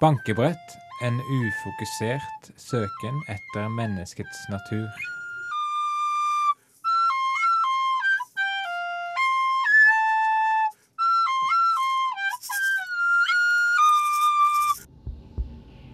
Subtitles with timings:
[0.00, 0.76] Bankebrett.
[1.02, 4.88] En ufokusert søken etter menneskets natur.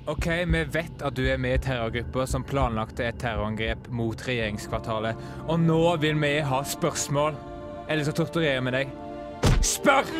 [0.07, 5.21] Ok, vi vet at du er med i terrorgrupper som planlagte et terrorangrep mot regjeringskvartalet.
[5.47, 7.39] Og nå vil vi ha spørsmål.
[7.87, 8.99] Eller så torturerer vi deg.
[9.63, 10.11] Spør!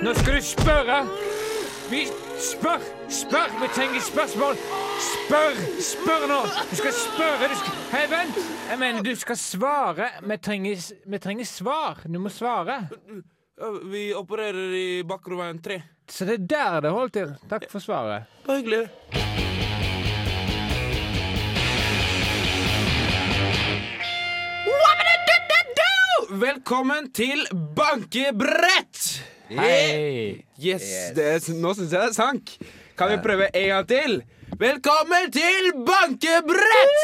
[0.00, 1.02] Nå skal du spørre!
[1.92, 2.06] Vi
[2.38, 2.82] spør!
[3.08, 3.54] Spør!
[3.60, 4.60] Vi trenger spørsmål!
[5.08, 5.58] Spør!
[5.82, 6.40] Spør nå!
[6.70, 7.48] Du skal spørre!
[7.50, 7.80] Du skal...
[7.92, 8.38] Hei, vent!
[8.70, 10.10] Jeg mener, du skal svare.
[10.22, 12.02] Vi trenger, vi trenger svar.
[12.06, 12.80] Du må svare.
[13.90, 15.80] Vi opererer i Bakkeroveien 3.
[16.08, 17.34] Så det er der det holdt til.
[17.50, 18.30] Takk for svaret.
[18.46, 18.86] Bare hyggelig.
[26.28, 27.40] Velkommen til
[27.76, 29.07] bankebrett!
[29.48, 30.44] Hei!
[30.60, 30.84] Yes,
[31.16, 32.50] det nå syns jeg det sank.
[32.98, 34.18] Kan vi prøve en gang til?
[34.60, 36.98] Velkommen til bankebrett!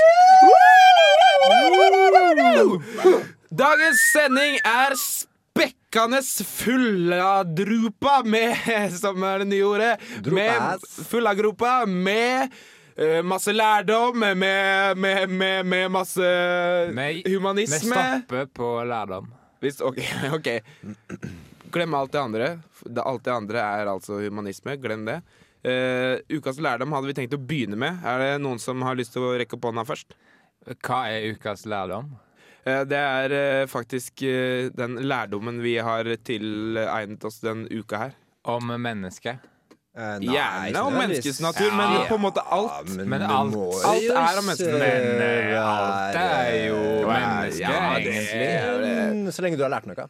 [3.49, 8.61] Dagens sending er spekkende fulladrupa med
[9.01, 9.95] Som er det nye ordet.
[10.29, 12.53] Med fullagropa med
[12.95, 14.37] Uh, masse lærdom, med,
[14.95, 16.29] med, med, med masse
[16.95, 17.91] Vi humanisme.
[17.91, 19.33] stopper på lærdom.
[19.59, 19.99] Hvis, ok,
[20.37, 20.49] ok
[21.75, 22.51] Glem alt det andre.
[23.03, 24.77] Alt det andre er altså humanisme.
[24.83, 25.21] Glem det.
[25.65, 28.03] Uh, ukas lærdom hadde vi tenkt å begynne med.
[28.05, 30.13] Er det noen som har lyst til å rekke opp hånda først?
[30.85, 32.13] Hva er ukas lærdom?
[32.67, 34.23] Uh, det er uh, faktisk
[34.77, 38.15] den lærdommen vi har tilegnet oss den uka her.
[38.45, 39.51] Om mennesket.
[39.95, 42.07] Eh, nei, Gjerne om menneskets natur, men Ja.
[42.09, 42.89] på en måte alt.
[42.89, 44.73] Ja, men, Men alt- må alt er om mennesket.
[44.75, 49.33] Men alt er jo mennesket, menneske, Ja, egentlig.
[49.33, 50.09] Så lenge du har lært noe.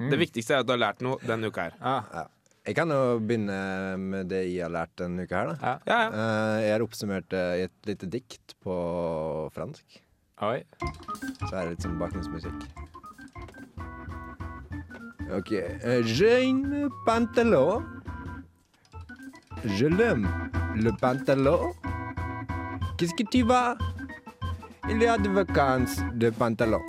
[0.00, 1.74] Det viktigste er at du har lært noe denne uka her.
[1.80, 2.26] Ja.
[2.66, 3.56] Jeg kan jo begynne
[4.00, 5.46] med det jeg har lært denne uka her.
[5.52, 5.74] da ja.
[5.86, 6.08] Ja, ja.
[6.10, 8.74] Eh, Jeg har oppsummert det i et lite dikt på
[9.52, 10.00] fransk.
[10.40, 10.62] Oi.
[11.48, 12.64] Så er det litt sånn bakgrunnsmusikk.
[15.36, 15.52] Ok.
[15.52, 17.84] Eh, Jeune pantalon.
[19.64, 20.28] Je l'aime,
[20.76, 21.72] le pantalon.
[22.96, 23.76] Qu'est-ce que tu vas?
[24.88, 26.80] Il y a de vacances de pantalon.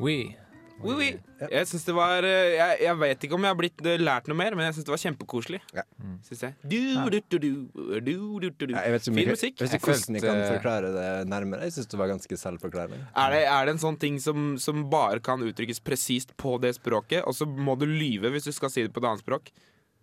[0.00, 0.36] Oui.
[0.80, 1.08] Oui, oui.
[1.52, 4.28] Jeg synes det var eh, jeg, jeg vet ikke om jeg har blitt eh, lært
[4.30, 5.58] noe mer, men jeg syns det var kjempekoselig.
[5.76, 5.84] Ja.
[6.24, 6.54] Synes jeg.
[6.64, 6.78] Du,
[7.12, 8.72] du, du, du, du, du, du, du.
[8.72, 9.58] Ja, jeg vet ikke Fin musikk.
[9.60, 11.68] jeg vet ikke Jeg hvordan jeg kan forklare det nærmere.
[11.68, 13.00] Jeg syns det var ganske selvforklarende.
[13.12, 16.72] Er det, er det en sånn ting som, som bare kan uttrykkes presist på det
[16.80, 19.52] språket, og så må du lyve hvis du skal si det på et annet språk?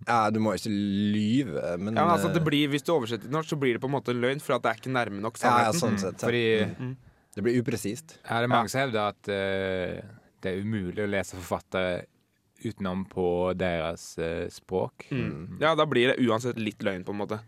[0.06, 3.25] Ja, du må ikke lyve, men Ja, men altså, det eh, blir, Hvis du oversetter
[3.25, 4.94] til norsk, så blir det på en måte en løgn, for at det er ikke
[4.94, 6.22] nærme nok ja, ja, sånn sett.
[6.22, 6.28] ja.
[6.30, 6.91] Fordi
[7.38, 8.18] Det blir upresist.
[8.25, 12.08] er det mange som hevder at uh, det er umulig å lese forfattere
[12.66, 15.06] utenom på deres uh, språk.
[15.14, 15.59] Mm.
[15.62, 17.40] Ja, da blir det uansett litt løgn, på en måte.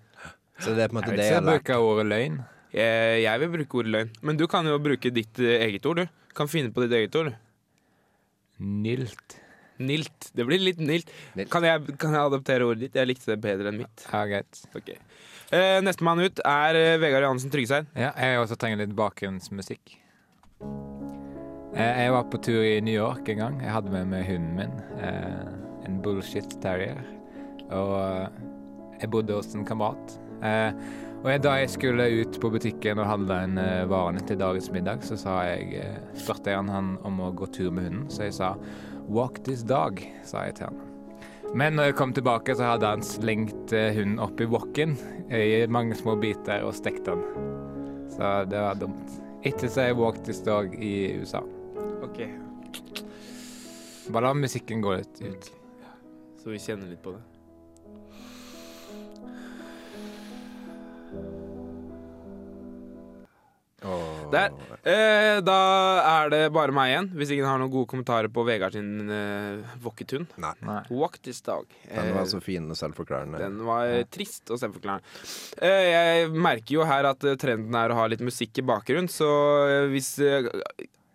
[0.60, 1.66] Så det er på en måte jeg det ikke jeg har lært.
[1.66, 2.40] bruke ordet løgn.
[2.76, 4.16] Jeg, jeg vil bruke ordet løgn.
[4.30, 6.34] Men du kan jo bruke ditt eh, eget ord, du.
[6.38, 7.32] Kan finne på ditt eget ord.
[7.32, 8.66] du.
[8.86, 9.39] Nilt.
[9.80, 10.30] Nilt.
[10.36, 11.12] Det blir litt nilt.
[11.40, 11.50] Nilt.
[11.54, 12.98] Kan jeg, kan jeg adoptere ordet ditt?
[13.00, 14.06] Jeg likte det bedre enn mitt.
[14.12, 14.60] Ja, greit.
[14.76, 14.98] Okay.
[15.56, 17.88] Eh, Nestemann ut er eh, Vegard Johansen Tryggeseid.
[17.98, 19.96] Ja, jeg også trenger litt bakgrunnsmusikk.
[21.76, 23.60] Eh, Jeg var på tur i New York en gang.
[23.64, 24.76] Jeg hadde med meg hunden min.
[25.00, 27.00] eh, En bullshit terrier.
[27.72, 28.30] Og
[29.00, 30.18] jeg bodde hos en kamerat.
[30.44, 30.74] Eh,
[31.20, 35.18] Og da jeg skulle ut på butikken og handle eh, varene til dagens middag, så
[35.20, 35.82] sa jeg,
[36.16, 38.06] spurte jeg han, han om å gå tur med hunden.
[38.10, 38.54] Så jeg sa
[39.10, 40.82] 'walk this dog', sa jeg til han.
[41.56, 44.98] Men når jeg kom tilbake, så hadde han slengt eh, hunden opp i wokken
[45.34, 47.24] i mange små biter og stekt den.
[48.10, 49.18] Så det var dumt.
[49.44, 51.42] Ikke jeg walk this dog i USA.
[52.04, 52.22] Ok,
[54.10, 55.50] Bare la musikken gå litt ut.
[56.42, 57.29] Så vi kjenner litt på det.
[64.32, 64.52] Der.
[64.86, 65.56] Eh, da
[66.06, 69.64] er det bare meg igjen, hvis ingen har noen gode kommentarer på Vegard sin eh,
[69.84, 70.28] wokketun.
[70.42, 70.52] Nei.
[70.66, 70.82] Nei.
[70.94, 71.66] Walk this dog.
[71.90, 73.40] Den var Eh, så fin og selvforklarende.
[73.42, 75.04] Den var trist og selvforklarende.
[75.62, 79.10] Eh, jeg merker jo her at eh, trenden er å ha litt musikk i bakgrunnen,
[79.10, 79.30] så
[79.66, 80.50] eh, hvis eh,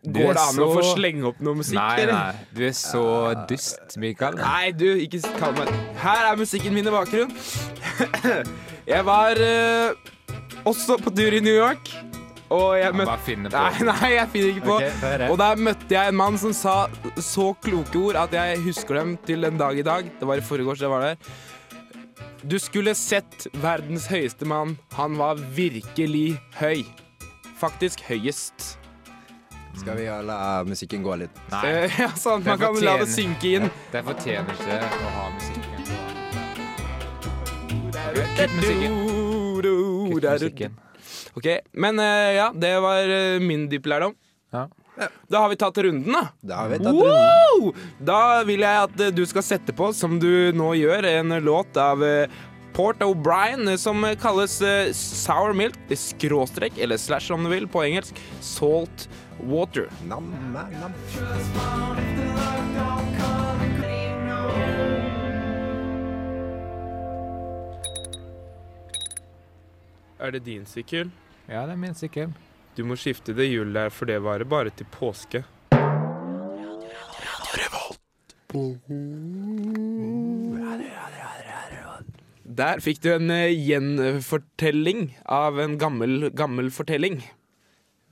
[0.05, 2.13] Du Går er det an å så- få slenge opp noe musikk, Nei, eller?
[2.13, 2.49] nei.
[2.53, 3.05] Du er så
[3.49, 4.35] dyst, Mikael.
[4.37, 5.71] Nei, du, ikke kall meg
[6.03, 7.33] Her er musikken min i bakgrunnen.
[8.95, 9.95] jeg var eh,
[10.69, 11.89] også på tur i New York,
[12.53, 13.57] og jeg møtte Bare finne på.
[13.57, 14.77] Nei, nei, jeg finner ikke på.
[14.77, 15.29] Okay.
[15.31, 16.75] Og der møtte jeg en mann som sa
[17.19, 20.11] så kloke ord at jeg husker dem til den dag i dag.
[20.21, 21.17] Det var i forgårs jeg var der.
[22.45, 24.77] Du skulle sett verdens høyeste mann.
[24.99, 26.85] Han var virkelig høy.
[27.57, 28.75] Faktisk høyest.
[29.81, 31.39] Skal vi la musikken gå litt?
[31.51, 33.71] Nei, Eh, ja, sånn, man kan la det synke inn.
[33.91, 35.71] det fortjener ikke å ha musikken.
[38.37, 38.93] Kutt musikken.
[40.13, 40.77] Kutt musikken.
[41.33, 44.15] Ok, men eh, ja, det var eh, min dype lærdom.
[44.55, 44.69] Ja.
[45.27, 46.29] Da har vi tatt runden, da.
[46.41, 47.73] Da har vi tatt runden.
[47.99, 51.81] Da vil jeg at eh, du skal sette på, som du nå gjør, en låt
[51.81, 52.05] av
[52.75, 54.59] Port O'Brien som kalles
[54.99, 59.09] Sour Milk, det skråstrek, eller slash om du vil, på engelsk, Salt
[59.43, 59.91] Water.
[60.11, 60.93] Nam, nam, nam.
[70.25, 71.11] Er det din sykkel?
[71.49, 72.31] Ja, det er min sykkel.
[72.77, 75.43] Du må skifte det hjulet der, for det varer bare til påske.
[82.45, 87.21] Der fikk du en eh, gjenfortelling av en gammel, gammel fortelling.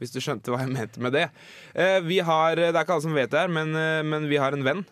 [0.01, 1.27] Hvis du skjønte hva jeg mente med det.
[1.73, 4.41] Eh, Vi har, Det er ikke alle som vet det her, men, eh, men vi
[4.41, 4.85] har en venn.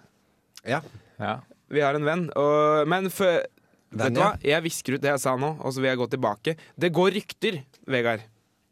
[0.65, 0.81] Ja.
[1.19, 1.41] Ja.
[1.69, 2.29] Vi har en venn.
[2.37, 3.43] Og, men før
[3.91, 4.33] Vet du hva?
[4.45, 6.57] Jeg visker ut det jeg sa nå, og så vil jeg gå tilbake.
[6.79, 8.27] Det går rykter, Vegard.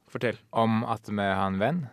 [0.08, 0.38] Fortell.
[0.54, 1.86] Om at vi har en venn.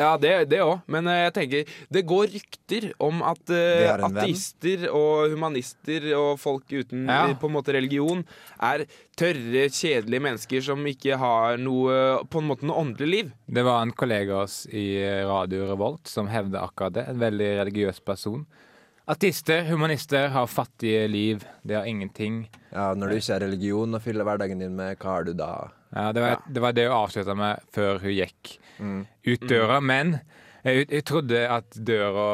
[0.00, 5.34] Ja, det òg, men uh, jeg tenker Det går rykter om at uh, ateister og
[5.34, 7.26] humanister og folk uten Ja.
[7.28, 8.22] eh, på en måte religion
[8.56, 8.86] er
[9.18, 13.32] tørre, kjedelige mennesker som ikke har noe på en måte noe åndelig liv.
[13.44, 17.06] Det var en kollega av oss i Radio Revolt som hevde akkurat det.
[17.10, 18.46] En veldig religiøs person.
[19.06, 21.44] Artister, humanister, har fattige liv.
[21.62, 22.48] De har ingenting.
[22.72, 25.68] ja, når du ikke har religion å fylle hverdagen din med, hva har du da?
[25.92, 26.40] Ja, det, var, Ja.
[26.48, 29.06] det var det hun avslutta med før hun gikk Mm.
[29.26, 29.80] ut døra.
[29.82, 30.20] Men
[30.64, 32.24] jeg, jeg trodde at døra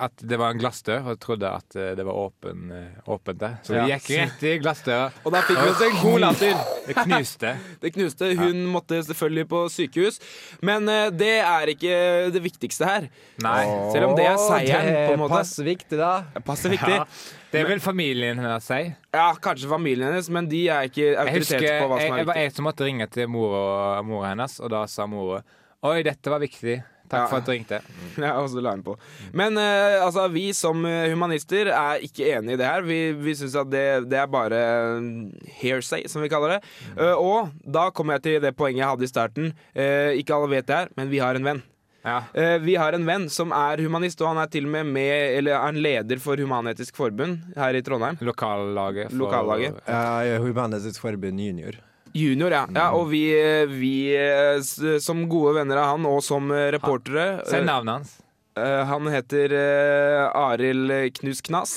[0.00, 3.40] At det var en glassdør, og jeg trodde at eh, det var åpen, eh, åpent
[3.40, 3.56] der.
[3.66, 3.84] Så Ja.
[3.84, 5.10] vi gikk rett i glassdøra.
[5.24, 6.62] Og da fikk vi oss en god latter.
[6.90, 7.52] Det knuste.
[7.82, 8.30] Det knuste.
[8.40, 10.20] Hun måtte selvfølgelig på sykehus.
[10.62, 11.98] Men eh, det er ikke
[12.34, 13.10] det viktigste her.
[13.44, 13.60] Nei.
[13.92, 15.34] Selv om det er seieren, på en måte.
[15.36, 16.14] passer viktig, da.
[16.34, 16.96] Det passer viktig.
[16.96, 17.04] Ja,
[17.52, 18.92] det er vel familien hennes sier.
[19.12, 22.22] Ja, kanskje familien hennes, men de er ikke Jeg autoritet på hva jeg, som jeg
[22.24, 22.44] er var viktig.
[22.48, 25.42] jeg som måtte ringe til mora, mora hennes, og da sa mora
[25.82, 26.74] Oi, dette var viktig.
[27.10, 27.26] Takk Ja.
[27.26, 27.80] for at du ringte.
[28.20, 28.94] Ja, og så la hun på.
[29.34, 32.84] Men uh, altså, vi som eh, humanister er ikke enig i det her.
[32.86, 36.60] Vi, vi syns at det, det er bare eh, hearsay, som vi kaller det.
[36.94, 39.50] Uh, og da kommer jeg til det poenget jeg hadde i starten.
[39.74, 41.62] Uh, ikke alle vet det her, men vi har en venn.
[42.00, 42.22] Ja.
[42.32, 45.36] Eh, vi har en venn som er humanist, og han er til og med med,
[45.36, 48.16] eller er en leder for Human-Etisk Forbund her i Trondheim.
[48.24, 49.10] Lokallaget.
[49.10, 49.82] For, Lokallaget.
[49.84, 51.76] Ja, jeg Human-Etisk Forbund junior.
[52.16, 52.64] Junior, ja.
[52.74, 54.58] ja og vi, eh, vi eh,
[55.02, 58.16] som gode venner av han, og som eh, reportere Si eh, navnet hans.
[58.58, 60.90] eh, Han heter uh, Arild
[61.20, 61.76] Knus Knass.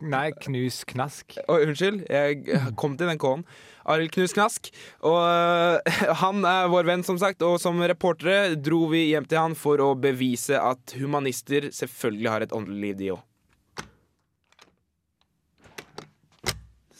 [0.00, 1.36] Nei, Knus Knask.
[1.48, 3.44] Oh, unnskyld, jeg kom til den K-en.
[3.92, 4.70] Arild Knus Knask.
[5.04, 5.20] Og
[6.22, 9.82] han er vår venn, som sagt, og som reportere dro vi hjem til han for
[9.84, 13.20] å bevise at humanister selvfølgelig har et åndelig liv, de òg.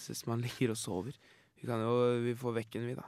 [0.03, 1.17] Synes man ligger og sover.
[1.63, 1.93] Vi kan jo
[2.25, 3.05] vi får vekke den, vi, da.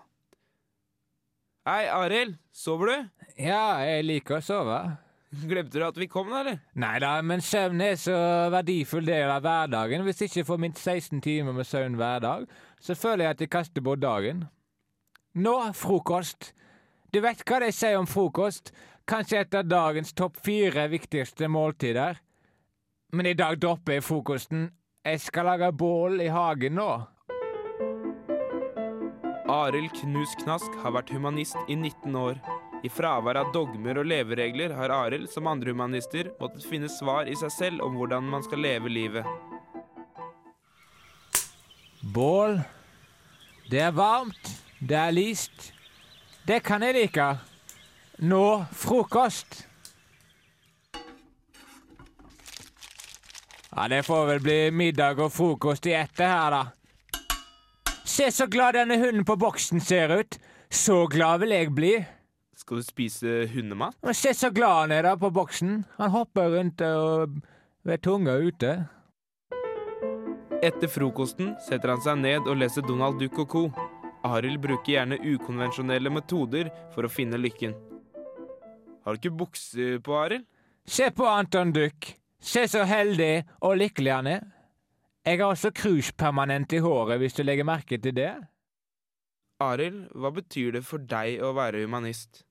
[1.67, 2.37] Hei, Arild.
[2.55, 3.23] Sover du?
[3.41, 4.77] Ja, jeg liker å sove.
[5.43, 6.61] Glemte du at vi kom, da, eller?
[6.79, 8.15] Nei da, men søvn er så
[8.55, 10.05] verdifull del av hverdagen.
[10.07, 12.45] Hvis jeg ikke får minst 16 timer med søvn hver dag,
[12.79, 14.45] så føler jeg at jeg kaster bort dagen.
[15.35, 16.53] Nå, frokost.
[17.11, 18.71] Du vet hva de sier om frokost?
[19.11, 22.23] Kanskje et av dagens topp fire viktigste måltider.
[23.19, 24.69] Men i dag dropper jeg frokosten.
[25.03, 26.93] Jeg skal lage bål i hagen nå.
[29.55, 32.41] Arild Knus Knask har vært humanist i 19 år.
[32.85, 37.37] I fravær av dogmer og leveregler har Arild, som andre humanister, måttet finne svar i
[37.39, 39.29] seg selv om hvordan man skal leve livet.
[42.03, 42.59] Bål.
[43.71, 44.51] Det er varmt.
[44.81, 45.71] Det er lyst.
[46.45, 47.31] Det kan jeg like.
[48.27, 48.45] Nå
[48.75, 49.63] frokost.
[53.71, 56.84] Ja, det får vel bli middag og frokost i ett det her, da.
[58.05, 60.37] Se så glad denne hunden på boksen ser ut.
[60.69, 61.93] Så glad vil jeg bli.
[62.57, 63.97] Skal du spise hundemat?
[64.05, 65.79] Men se så glad han er da på boksen.
[65.97, 67.39] Han hopper rundt og
[67.85, 68.75] ved tunga ute.
[70.65, 73.65] Etter frokosten setter han seg ned og leser Donald Duck og co.
[74.25, 77.75] Arild bruker gjerne ukonvensjonelle metoder for å finne lykken.
[79.05, 80.47] Har du ikke bukse på, Arild?
[80.89, 82.15] Se på Anton Duck.
[82.41, 84.47] Se så heldig og lykkelig han er.
[85.25, 88.33] Jeg har også cruisepermanent i håret, hvis du legger merke til det.
[89.61, 92.43] Arild, hva betyr det for deg å være humanist?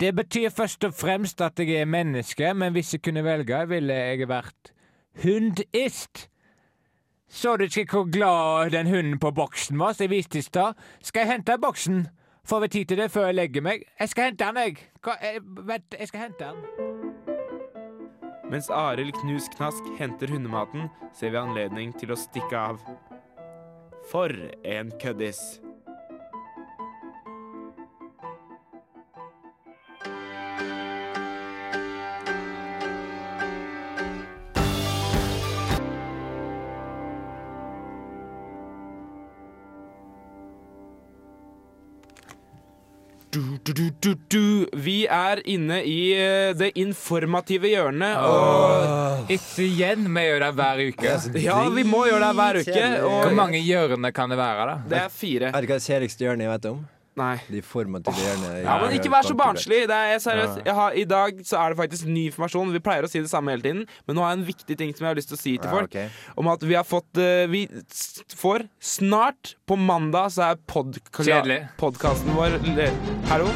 [0.00, 3.94] Det betyr først og fremst at jeg er menneske, men hvis jeg kunne velge, ville
[3.94, 4.72] jeg vært
[5.24, 6.28] hundist.
[7.28, 10.74] Så du ikke hvor glad den hunden på boksen var som jeg viste i stad?
[11.02, 12.06] Skal jeg hente boksen?
[12.44, 13.86] Får vi tid til det før jeg legger meg?
[14.00, 14.90] Jeg skal hente den, jeg.
[15.02, 17.01] Hva, jeg vent, jeg skal hente den.
[18.52, 22.82] Mens Arild Knus Knask henter hundematen, ser vi anledning til å stikke av.
[24.10, 24.28] For
[24.68, 25.40] en køddis.
[43.32, 44.66] Du, du, du, du, du.
[44.76, 50.82] Vi er inne i eh, det informative hjørnet, og Ikke igjen, vi gjør det hver
[50.90, 51.14] uke.
[51.40, 52.82] ja, vi må gjøre det hver uke.
[53.06, 54.74] Hvor mange hjørner kan det være, da?
[54.90, 55.48] det er fire.
[55.48, 56.82] Er det hva det kjedeligste hjørnet jeg vet om?
[57.14, 57.34] Nei.
[57.52, 58.60] De formative hjørnene.
[58.60, 59.82] i- Ja, men ikke vær så barnslig.
[59.86, 60.62] Det er seriøst.
[60.64, 62.72] Jeg har, I dag så er det faktisk ny informasjon.
[62.72, 64.94] Vi pleier å si det samme hele tiden, men nå har jeg en viktig ting
[64.96, 65.96] som jeg har lyst til å si til Ja, folk.
[66.38, 67.66] Om at vi har fått eh, Vi
[68.34, 72.56] får snart, på mandag, så er podka- podkasten vår
[73.28, 73.50] Hallo?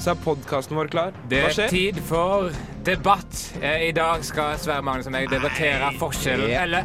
[0.00, 1.12] Så er podkasten vår klar.
[1.28, 2.50] Det er tid for
[2.82, 3.52] debatt.
[3.62, 6.84] Eh, I dag skal Sverre Magnus og meg debattere forskjellen Eller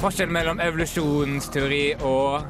[0.00, 2.44] forskjellen mellom evolusjonsteori og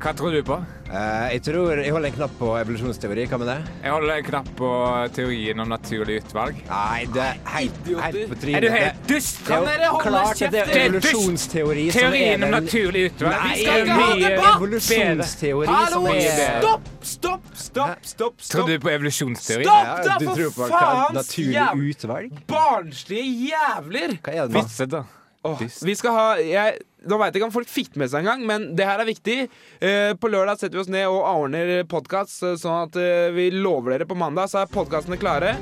[0.00, 0.58] Hva tror du på?
[0.86, 3.24] Eh, jeg tror jeg holder en knapp på evolusjonsteori.
[3.26, 3.56] Hva med det?
[3.82, 4.68] Jeg holder en knapp på
[5.16, 6.60] teorien om naturlig utvalg.
[6.70, 8.56] Nei, det er helt, helt på trynet.
[8.56, 9.40] Er du helt dust?
[9.50, 10.44] er dere holde kjeft?
[10.46, 13.34] er Det er evolusjonsteori som er Teorien om naturlig utvalg.
[13.34, 14.54] Nei, Vi skal ikke ha debatt!
[14.56, 16.88] evolusjonsteori Hallo, som er stopp!
[17.06, 18.40] Stopp, stopp, stopp!
[18.52, 19.66] Tror du på evolusjonsteori?
[19.66, 19.92] Stopp!
[20.06, 22.40] da, for du tror på faens naturlig utvalg?
[22.50, 24.18] Barnslige jævler!
[24.22, 24.62] Hva er det nå?
[24.62, 25.04] Vitset, da.
[25.46, 28.44] Oh, vi skal ha jeg, Nå veit jeg ikke om folk fikk med seg engang,
[28.48, 29.36] men det her er viktig.
[29.80, 33.94] Eh, på lørdag setter vi oss ned og ordner podkast, sånn at eh, vi lover
[33.96, 35.54] dere på mandag, så er podkastene klare.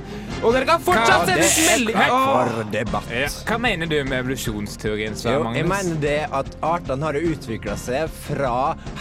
[0.44, 2.10] Og dere kan fortsatt sende meldinger!
[2.10, 3.06] er debatt.
[3.14, 3.28] Ja.
[3.48, 5.72] Hva mener du med evolusjonsteorien, Sverre Jo, jeg Magnus?
[5.72, 8.54] mener det at artene har utvikla seg fra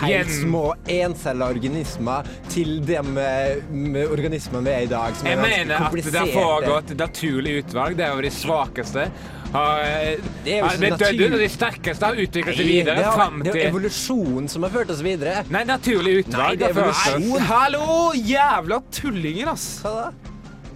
[0.03, 5.15] helt Gjen- små encella organismer til de eh, med organismene vi er i dag.
[5.19, 6.35] Som Jeg er ganske mener at det har kompliserte.
[6.37, 9.09] foregått naturlig utvalg der jo de svakeste
[9.53, 12.77] har eh, Det er jo blitt dødd ut, og de sterkeste har utviklet seg Nei,
[12.79, 15.43] videre det, har, det er jo evolusjonen evolusjon som har ført oss videre.
[15.53, 16.63] Nei, naturlig utvalg.
[16.63, 16.71] Nei.
[16.73, 17.85] Nei, hallo,
[18.17, 19.67] jævla tullinger, ass!
[19.83, 20.31] Hva da?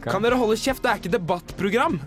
[0.07, 0.84] Kan dere holde kjeft?
[0.84, 2.00] Det er ikke debattprogram.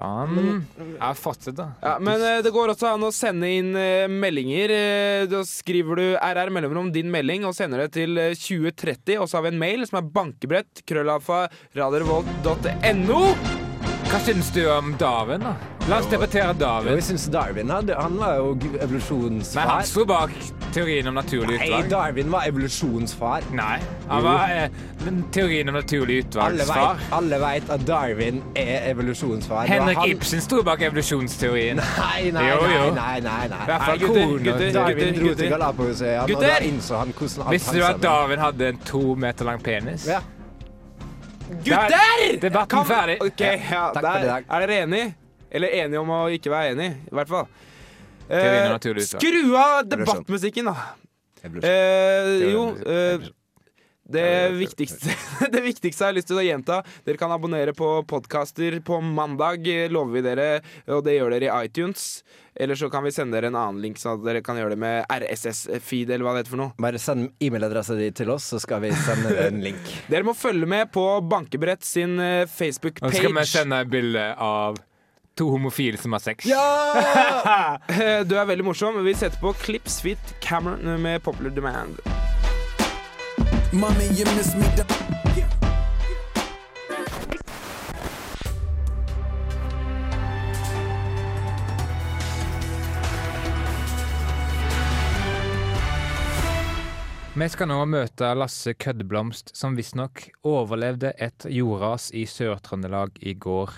[0.00, 0.62] Faen.
[0.96, 1.66] Ja, fortsett, da.
[1.84, 4.72] Ja, men uh, det går også an å sende inn uh, meldinger.
[4.72, 9.18] Uh, da skriver du RR mellomrom din melding og sender det til eh, 2030.
[9.20, 13.49] Og så har vi en mail som er bankebrett krøllalfa radiorevolt.no.
[14.10, 15.52] Hva syns du om Darwin, da?
[15.88, 16.96] La oss debattere Jo, Darwin.
[16.98, 19.54] jeg syns Darwin hadde, han var jo evolusjonsfar.
[19.60, 20.32] Men han sto bak
[20.74, 21.70] teorien om naturlig utvalg.
[21.84, 21.88] Nei.
[21.92, 23.46] Darwin var evolusjonsfar.
[23.54, 23.76] Nei,
[24.08, 24.80] han var eh,
[25.34, 26.98] teorien om naturlig utvalgsfar.
[27.20, 29.70] alle vet at Darwin er evolusjonsfar.
[29.70, 31.76] Henrik han- Ibsen sto bak evolusjonsteorien.
[31.76, 32.90] Nei, nei, Jo, jo.
[32.94, 33.78] nei, nei, nei, nei.
[33.78, 35.54] Nei, gutter, gutter, Darwin gutter, dro til
[36.26, 36.34] gutter.
[36.34, 39.62] Og da innså han hvordan alt Visste du at Darwin hadde en to meter lang
[39.62, 40.06] penis?
[40.06, 40.18] Ja.
[41.50, 42.38] Gutter!
[42.40, 43.18] Debatten ferdig.
[43.24, 44.22] Ok, ja, takk for der.
[44.22, 44.46] i dag.
[44.46, 45.10] Er dere enige?
[45.50, 47.50] Eller enige om å ikke være enige, i hvert fall.
[47.50, 47.68] Om
[48.30, 50.76] Eh, skru av debattmusikken, da.
[51.42, 53.24] Eh, jo, eh,
[54.06, 55.10] det viktigste,
[55.54, 56.78] det viktigste har jeg lyst til å gjenta.
[57.06, 60.48] Dere kan abonnere på podkaster på mandag, eh, lover vi dere.
[60.86, 62.22] Og det gjør dere i iTunes.
[62.60, 64.80] Eller så kan vi sende dere en annen link, så at dere kan gjøre det
[64.82, 66.74] med RSS-feed, eller hva det heter for noe.
[66.84, 69.80] Bare send e-mailadressa di til oss, så skal vi sende en link.
[70.12, 72.20] Dere må følge med på Bankebrett sin
[72.52, 73.08] Facebook-page.
[73.08, 74.76] Nå skal vi sende et bilde av
[75.40, 76.44] to homofile som har sex.
[76.44, 77.78] Ja!
[78.28, 79.00] Du er veldig morsom.
[79.08, 81.96] Vi setter på Clips Fit Cameron med Popular Demand.
[83.72, 84.99] Mommy, you miss me.
[97.40, 103.70] Vi skal nå møte Lasse Køddeblomst, som visstnok overlevde et jordras i Sør-Trøndelag i går.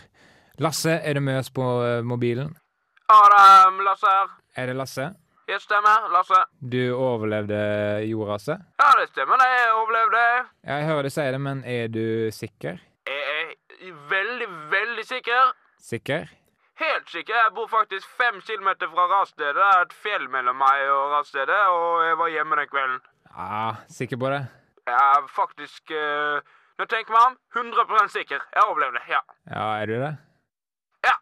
[0.59, 1.63] Lasse, er du med oss på
[2.03, 2.57] mobilen?
[3.07, 4.33] Ja, det er Lasse her.
[4.59, 5.07] Er det Lasse?
[5.47, 6.41] Det stemmer, Lasse.
[6.59, 7.61] Du overlevde
[8.09, 8.67] jordraset?
[8.83, 9.47] Ja, det stemmer, det.
[9.55, 10.25] Jeg overlevde.
[10.73, 12.05] Jeg hører du si det, men er du
[12.35, 12.83] sikker?
[13.07, 15.55] Jeg er veldig, veldig sikker.
[15.79, 16.27] Sikker?
[16.83, 17.39] Helt sikker.
[17.45, 19.55] Jeg bor faktisk fem kilometer fra rasstedet.
[19.55, 23.03] Det er et fjell mellom meg og rasstedet, og jeg var hjemme den kvelden.
[23.37, 24.43] Ja, sikker på det?
[24.87, 26.43] Er faktisk uh,
[26.81, 28.41] Nå tenker meg om, 100 sikker.
[28.55, 29.21] Jeg overlevde, ja.
[29.47, 30.13] Ja, er du det?
[31.05, 31.13] Ja.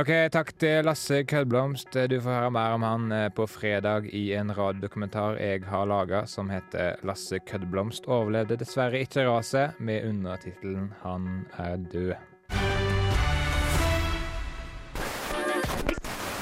[0.00, 1.94] Ok, takk til Lasse Kødblomst.
[2.10, 6.24] Du får høre mer om han eh, på fredag i en radiodokumentar jeg har laga
[6.26, 12.16] som heter 'Lasse Kødblomst overlevde dessverre ikke raset', med undertittelen 'Han er død'.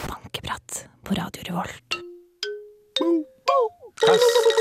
[0.09, 2.01] Bankeprat på Radio Revolt.
[3.01, 4.54] Og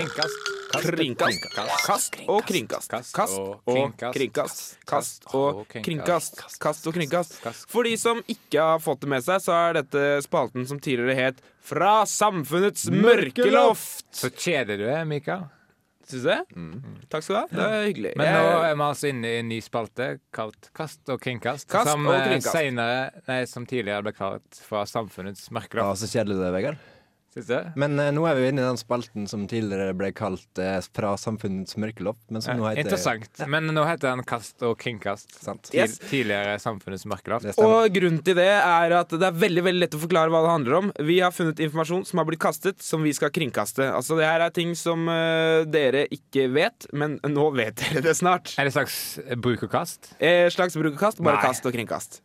[0.00, 0.48] kringkast.
[0.70, 1.46] kringkast.
[1.84, 2.90] Kast og kringkast.
[2.90, 3.36] Kast
[3.68, 4.62] og kringkast.
[4.88, 6.42] Kast og kringkast.
[6.62, 7.36] Kast og kringkast.
[7.68, 11.18] For de som ikke har fått det med seg, så er dette spalten som tidligere
[11.18, 14.06] het Fra samfunnets mørkeloft.
[14.16, 15.42] Så kjedelig du er, Mika.
[16.08, 16.38] Syns du det?
[17.12, 17.50] Takk skal du ha.
[17.52, 18.14] Det er hyggelig.
[18.18, 21.68] Men nå er vi altså inne i en ny spalte kalt Kast og kringkast.
[21.70, 22.56] Kast som, og eh, kringkast.
[22.56, 25.92] senere, nei, som tidligere ble kalt fra samfunnets mørkeloft.
[25.92, 26.88] Ja, så kjedelig det, Vegard.
[27.78, 31.12] Men eh, nå er vi inne i den spalten som tidligere ble kalt eh, Fra
[31.20, 33.42] samfunnets mørkeloft, men som nå heter Interessant.
[33.50, 35.36] Men nå heter den Kast og kringkast.
[35.38, 35.68] Sant.
[35.70, 35.98] Tid, Yes.
[36.10, 37.04] Tidligere Samfunnets.
[37.06, 37.84] Det stemmer.
[37.86, 40.50] Og grunnen til det er at det er veldig veldig lett å forklare hva det
[40.56, 40.90] handler om.
[41.06, 43.86] Vi har funnet informasjon som har blitt kastet, som vi skal kringkaste.
[43.94, 48.16] Altså Det her er ting som eh, dere ikke vet, men nå vet dere det
[48.18, 48.56] snart.
[48.58, 48.98] Er det en slags
[49.38, 50.12] bruk og kast?
[50.18, 51.46] Eh, slags bruk og kast, bare Nei.
[51.46, 52.20] kast og kringkast.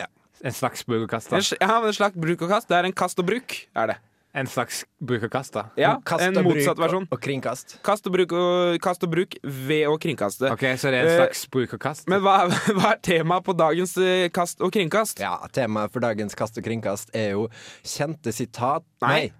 [0.45, 1.45] En slags bruk og kast, En, da.
[1.45, 2.67] sl- ja, men en slags bruk og kast.
[2.69, 3.97] Det er en kast og bruk, er det.
[4.35, 5.67] En slags bruk og kast, da.
[5.79, 7.05] Ja, Kast En motsatt versjon.
[7.07, 7.77] Og, kringkast.
[7.85, 10.49] Kast og bruk, og, kast og bruk ved å kringkaste.
[10.51, 12.09] OK, så det er en slags slags bruk og kast?
[12.11, 12.45] Men hva,
[12.77, 15.21] hva er temaet på dagens uh, kast og kringkast?
[15.23, 17.47] Ja, Temaet for dagens Kast og kringkast er jo
[17.85, 19.31] kjente sitat Nei.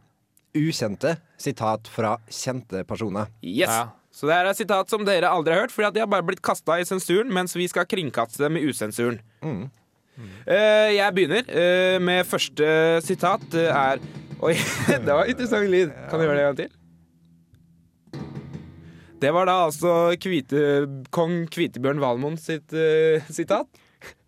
[0.55, 3.31] ukjente sitat fra kjente personer.
[3.41, 3.71] Yes.
[3.71, 3.85] Ja.
[4.15, 6.23] Så det her er sitat som dere aldri har hørt, fordi at de har bare
[6.23, 9.19] blitt kasta i sensuren, mens vi skal kringkaste dem i usensuren.
[9.43, 9.65] Mm.
[10.47, 12.69] Eh, jeg begynner uh, med første
[13.03, 13.43] sitat.
[13.51, 13.99] Det er
[14.43, 14.55] Oi,
[15.05, 15.93] det var interessant lyd.
[16.09, 16.73] Kan du gjøre det en gang til?
[19.21, 20.59] Det var da altså kvite,
[21.15, 23.69] kong Kvitebjørn Valmon sitt eh, sitat.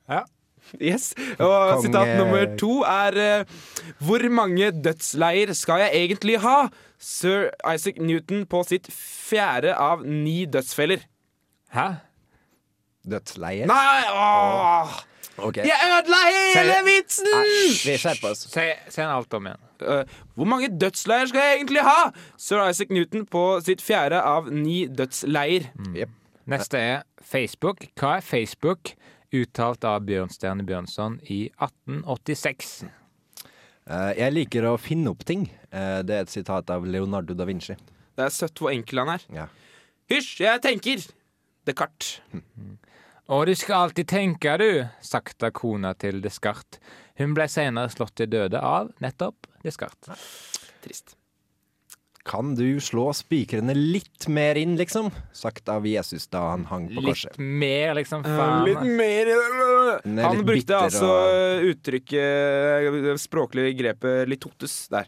[0.07, 0.23] Ja.
[0.79, 1.11] Yes.
[1.37, 3.59] Og Kong, sitat eh, nummer to er eh,
[4.03, 6.67] Hvor mange dødsleier skal jeg egentlig ha?
[6.99, 11.03] Sir Isaac Newton på sitt fjerde av ni dødsfeller.
[11.75, 11.87] Hæ?
[13.07, 13.69] Dødsleier.
[13.69, 14.01] Nei!
[14.11, 14.96] Åh!
[15.47, 15.61] Ok.
[15.63, 16.19] Jeg ødela
[16.55, 17.27] hele vitsen!
[17.85, 18.43] Vi skjerper oss.
[18.51, 19.63] Se, se en alt om igjen.
[19.79, 22.11] Uh, hvor mange dødsleier skal jeg egentlig ha?
[22.41, 25.69] Sir Isaac Newton på sitt fjerde av ni dødsleier.
[25.95, 26.15] Jep.
[26.47, 27.85] Neste er Facebook.
[27.99, 28.93] Hva er Facebook?
[29.35, 32.87] Uttalt av Bjørnstjerne Bjørnson i 1886.
[33.87, 35.47] Uh, jeg liker å finne opp ting.
[35.71, 37.77] Uh, det er et sitat av Leonardo da Vinci.
[38.17, 39.27] Det er søtt hvor enkel han er.
[39.43, 39.47] Ja.
[40.11, 41.03] Hysj, jeg tenker!
[41.67, 42.17] Descartes.
[43.29, 44.69] Og du skal alltid tenke, du,
[45.03, 46.79] sakta kona til Descartes.
[47.17, 50.27] Hun ble senere slått til døde av nettopp Descartes.
[50.83, 51.15] Trist.
[52.27, 55.09] Kan du slå spikrene litt mer inn, liksom?
[55.35, 57.37] Sagt av Jesus da han hang på Litt korset.
[57.39, 58.25] mer, liksom.
[58.67, 58.95] Litt Faen.
[58.99, 59.31] mer
[60.03, 65.07] Den er Han litt brukte altså og- uttrykket Det språklige grepet litotus der.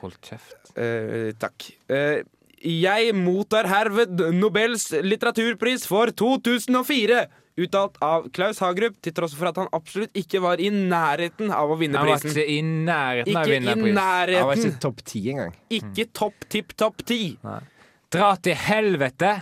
[0.00, 0.72] Hold kjeft.
[0.78, 1.70] Uh, takk.
[1.90, 2.22] Eh,
[2.62, 7.26] jeg mottar herved Nobels litteraturpris for 2004!
[7.58, 11.72] Uttalt av Klaus Hagerup, til tross for at han absolutt ikke var i nærheten av
[11.74, 12.30] å vinne Han var prisen.
[12.30, 13.88] ikke i nærheten av å Ikke vinne i en pris.
[13.88, 14.68] Han var nærheten!
[14.70, 15.56] ikke topp ti engang.
[15.74, 17.20] Ikke topp tipp topp ti.
[18.14, 19.32] Dra til helvete!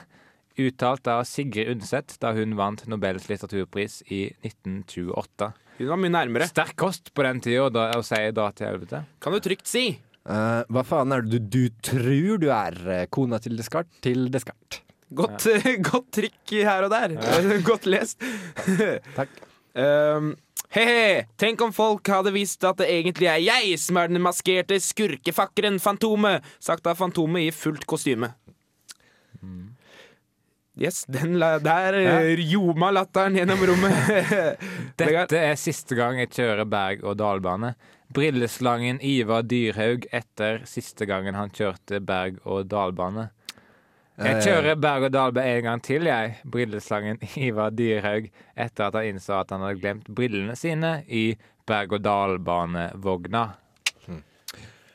[0.57, 5.51] Uttalt av Sigrid Undset da hun vant Nobels litteraturpris i 1928.
[5.77, 6.47] Hun var mye nærmere.
[6.49, 9.05] Sterk kost på den tida da- å si 'dra til helvete'.
[9.21, 9.99] Kan du trygt si.
[10.27, 12.79] Eh, hva faen er det du, du tror du er?
[12.91, 14.83] eh, Kona til Descartes til Descartes.
[15.15, 15.47] Godt,
[15.91, 17.15] godt trikk her og der.
[17.69, 18.19] Godt lest.
[19.19, 19.31] Takk.
[19.77, 20.33] Um,
[20.75, 24.81] He-he, tenk om folk hadde visst at det egentlig er jeg som er den maskerte
[24.83, 28.33] skurkefakkeren Fantomet, sagt av Fantomet i fullt kostyme.
[30.77, 34.11] Yes, den la der uh, ljoma latteren gjennom rommet.
[35.01, 37.73] Dette er siste gang jeg kjører berg-og-dal-bane.
[38.13, 43.31] Brilleslangen Ivar Dyrhaug etter siste gangen han kjørte berg-og-dal-bane.
[44.21, 46.39] Jeg kjører berg-og-dal-bane en gang til, jeg.
[46.45, 51.31] Brilleslangen Ivar Dyrhaug etter at han innså at han hadde glemt brillene sine i
[51.69, 53.49] berg-og-dal-banevogna.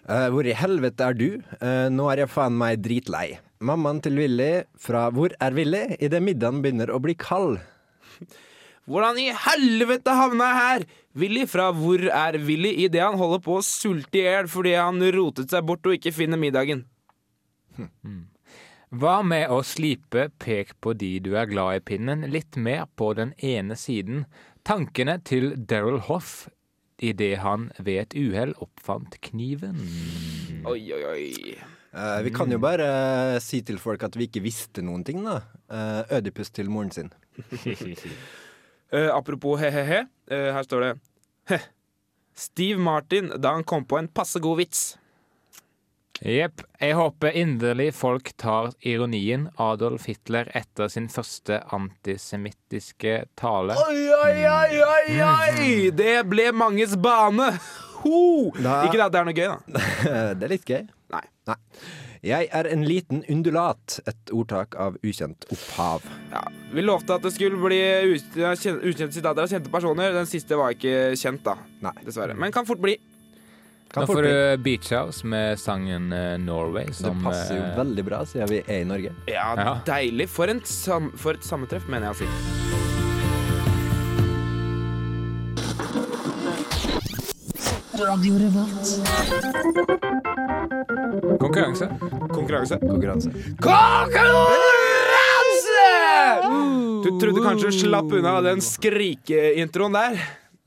[0.02, 1.30] Uh, hvor i helvete er du?
[1.62, 3.40] Uh, nå er jeg faen meg dritlei.
[3.62, 5.84] Mammaen til Willy fra Hvor er Willy?
[6.02, 7.60] Idet middagen begynner å bli kald.
[8.90, 10.86] Hvordan i helvete havna jeg her?
[11.22, 14.98] Willy fra Hvor er Willy idet han holder på å sulte i hjel fordi han
[15.14, 16.88] rotet seg bort og ikke finner middagen.
[18.92, 23.14] Hva med å slipe pek på de du er glad i pinnen litt mer på
[23.20, 24.26] den ene siden?
[24.68, 26.50] Tankene til Daryl Hoff
[27.02, 29.80] idet han ved et uhell oppfant kniven.
[30.66, 31.56] Oi, oi, oi.
[31.94, 32.86] Eh, vi kan jo bare
[33.36, 35.42] uh, si til folk at vi ikke visste noen ting, da.
[35.68, 37.12] Uh, Ødipus til moren sin.
[38.92, 40.90] Eh, apropos he-he-he, eh, her står det
[41.48, 41.62] Heh.
[42.36, 44.82] Steve Martin da han kom på en passe god vits.
[46.20, 46.60] Jepp.
[46.76, 53.80] Jeg håper inderlig folk tar ironien Adolf Hitler etter sin første antisemittiske tale.
[53.80, 55.70] Oi, oi, oi, oi, oi!
[55.96, 57.48] Det ble manges bane!
[58.04, 58.52] Ho!
[58.60, 59.86] Da- Ikke at det er noe gøy, da.
[60.36, 60.84] det er litt gøy.
[61.50, 61.56] Nei.
[62.22, 63.96] Jeg er en liten undulat.
[64.08, 66.04] Et ordtak av ukjent opphav.
[66.32, 67.80] Ja, Vi lovte at det skulle bli
[68.14, 70.14] ukjente sitater av kjente personer.
[70.14, 71.58] Den siste var ikke kjent, da.
[71.82, 71.96] Nei.
[72.06, 72.38] Dessverre.
[72.38, 72.98] Men kan fort bli.
[73.92, 76.86] Kan Nå fort får du Beach House med sangen eh, Norway.
[76.96, 79.12] Det passer jo eh, veldig bra, siden vi er i Norge.
[79.28, 79.74] Ja, Ja.
[79.90, 80.30] deilig.
[80.32, 82.71] For, en sam for et sammentreff, mener jeg å si.
[91.40, 91.90] Konkurranse.
[92.34, 92.80] Konkurranse.
[92.80, 93.30] Konkurranse.
[93.60, 94.22] Konkurranse!
[97.04, 100.18] Du trodde kanskje du slapp unna den skrikeintroen der.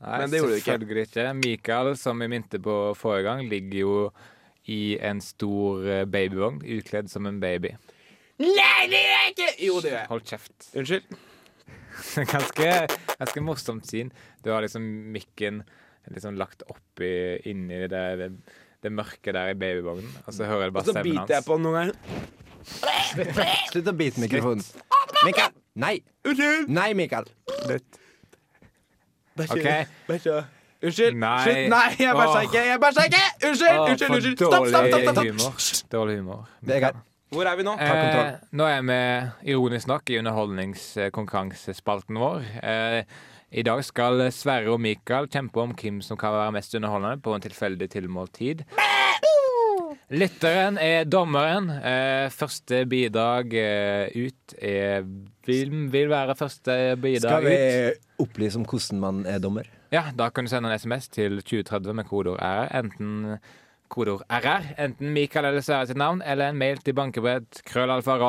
[0.05, 0.71] Nei, Men det gjorde du ikke.
[0.71, 1.27] Selvfølgelig ikke.
[1.41, 4.11] Mikael, som vi minte på forrige gang, ligger jo
[4.71, 7.71] i en stor eh, babyvogn, utkledd som en baby.
[8.41, 9.49] Nei, det gjør jeg ikke!
[9.65, 10.09] Jo, det gjør jeg.
[10.11, 10.69] Hold kjeft.
[10.75, 11.03] Unnskyld.
[12.33, 12.69] ganske,
[13.19, 14.11] ganske morsomt syn.
[14.43, 14.83] Du har liksom
[15.15, 15.63] mikken
[16.13, 17.11] liksom lagt oppi
[17.49, 18.29] inni det, det,
[18.83, 21.21] det mørke der i babyvognen, og så hører jeg bare stemmen hans.
[21.21, 21.95] Og så biter jeg på den noen ganger.
[23.71, 24.65] Slutt å bite mikrofonen.
[25.25, 25.55] Mikael!
[25.81, 25.95] Nei!
[26.25, 26.69] Unnskyld!
[26.71, 27.27] Nei, Mikael!
[29.35, 29.67] OK.
[30.07, 30.45] Bæsja.
[30.85, 31.17] Unnskyld.
[31.19, 31.41] Nei.
[31.43, 31.69] Slutt.
[31.73, 32.61] Nei, jeg bæsja ikke!
[32.69, 33.25] Jeg bæsja ikke!
[33.49, 33.75] Unnskyld!
[33.79, 34.37] Åh, unnskyld, unnskyld.
[34.39, 35.01] Stopp, stopp, stopp!
[35.01, 35.53] stopp, dårlig humor.
[35.91, 36.41] Dårlig humor.
[36.61, 37.03] Vegard.
[37.35, 37.73] Hvor er vi nå?
[37.79, 38.27] Ta kontroll.
[38.29, 38.97] Eh, nå er vi
[39.51, 42.45] ironisk nok i underholdningskonkurransespalten vår.
[42.61, 43.01] Eh,
[43.55, 47.31] I dag skal Sverre og Mikael kjempe om hvem som kan være mest underholdende på
[47.31, 48.65] en tilfeldig tilmålt tid.
[50.11, 51.69] Lytteren er dommeren.
[51.79, 55.07] Eh, første bidrag eh, ut er
[55.47, 57.47] vil, vil være første bidrag ut.
[57.47, 59.71] Skal vi opplyse om hvordan man er dommer?
[59.93, 62.73] Ja, da kan du sende en SMS til 2030 med kodeord RR.
[62.75, 63.37] Enten
[63.87, 68.19] kodeord RR, enten Mikael eller Sverre sitt navn, eller en mail til bankebrett krøllalfa.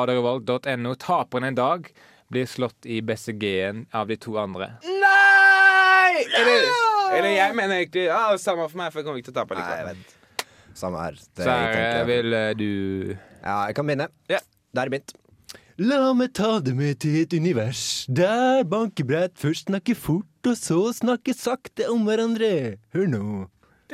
[1.03, 1.91] Taperen en dag
[2.31, 4.77] blir slått i BCG-en av de to andre.
[4.87, 4.96] Nei!
[6.17, 6.67] Eller,
[7.17, 9.57] eller jeg mener egentlig ja, Samme for meg, for jeg kommer ikke til å tape
[9.57, 10.01] Nei, jeg likevel.
[10.01, 10.13] vet.
[10.77, 11.15] Samme her.
[11.17, 12.07] Det Sverre, tenker jeg.
[12.11, 12.69] vil eh, du
[13.43, 14.07] Ja, jeg kan begynne.
[14.31, 14.39] Ja.
[14.77, 15.13] Der er begynt.
[15.77, 20.79] La meg ta det med til et univers der bankebrett først snakker fort, og så
[20.97, 22.49] snakker sakte om hverandre.
[22.97, 23.23] Hør nå.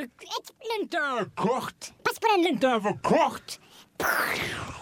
[0.00, 1.92] Et lunter kort.
[2.06, 3.58] Pass på den lunta er for kort.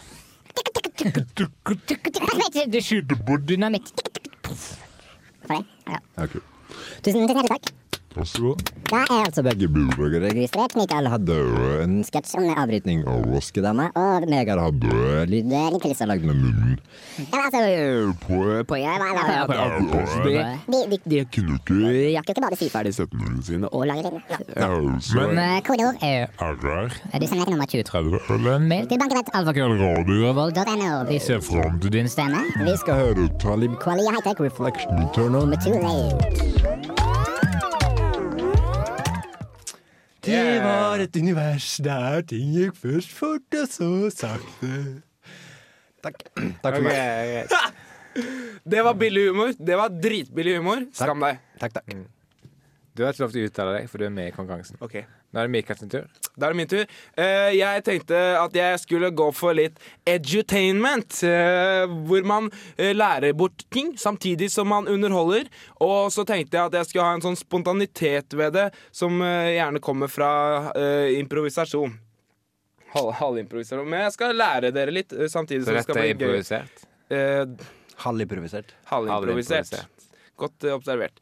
[2.73, 3.93] Du skyter på dynamitt.
[5.49, 5.65] Ja det?
[6.17, 6.27] Ja.
[7.03, 7.82] Tusen hjertelig takk.
[8.13, 10.75] Da er altså begge budbringere registrert.
[10.77, 11.37] Mikael hadde
[11.83, 14.93] en sketsj om avbrytning av vaskedama, og Vegard hadde
[15.31, 16.79] lyder inntil så lagd med munnen.
[17.19, 17.61] Ja, altså
[18.21, 19.07] På Poenget var
[20.73, 24.21] De, de, kunne ikke kan ikke bare si ferdig setningene sine og lage lydene.
[25.17, 26.27] Men eh, kodeord er
[27.21, 30.91] Du sender til nummer 2030 eller en mail til bankerett.alfakrøllradiorevolt.no.
[31.09, 32.41] Vi ser fram til din stemme.
[32.61, 37.12] Vi skal høre Talib Kweli Hightech Reflection Turn on med Too
[40.23, 45.03] Det var et univers der ting gikk først fort, og så sakte.
[46.03, 46.23] Takk.
[46.63, 47.51] Takk for meg.
[48.63, 49.55] Det var billig humor.
[49.59, 50.85] Det var dritbillig humor.
[50.95, 51.41] Skam deg.
[51.63, 51.97] Takk, takk.
[52.93, 54.77] Du har ikke lov til å uttale deg, for du er med i konkurransen.
[54.85, 55.07] Okay.
[55.33, 56.09] Nå er det Mikael sin tur.
[56.37, 56.83] Da er det min tur.
[57.17, 61.23] Uh, jeg tenkte at jeg skulle gå for litt edutainment.
[61.25, 65.49] Uh, hvor man uh, lærer bort ting samtidig som man underholder.
[65.81, 69.81] Og så tenkte jeg at jeg skulle ha en sånn spontanitet ved det, som gjerne
[69.81, 70.33] kommer fra
[71.17, 71.95] improvisasjon.
[72.93, 73.89] Halvimprovisasjon.
[73.89, 76.19] Men jeg skal lære dere litt, samtidig Så som det dette skal er bli gøy.
[76.19, 76.85] improvisert.
[77.09, 77.71] Eh,
[78.05, 78.75] Halvimprovisert.
[78.91, 79.73] Halvimprovisert.
[79.73, 80.29] Halvimprovisert.
[80.43, 81.21] Godt observert.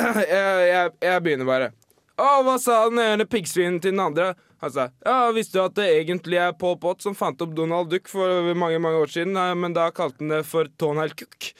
[0.26, 1.70] jeg, jeg, jeg begynner bare.
[2.14, 4.32] Å, hva sa den ene piggsvinen til den andre?
[4.64, 7.90] Han sa ja, visste du at det egentlig er Paul Pott som fant opp Donald
[7.92, 11.52] Duck for mange mange år siden, men da kalte han det for Tonal Cook.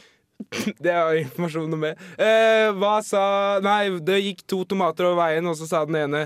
[0.82, 2.00] Det er informasjon nummer med.
[2.18, 3.22] Eh, hva sa
[3.62, 6.24] Nei, det gikk to tomater over veien, og så sa den ene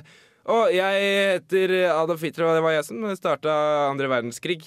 [0.49, 3.53] Å, jeg heter Adolf Hitler, og det var jeg som starta
[3.90, 4.62] andre verdenskrig.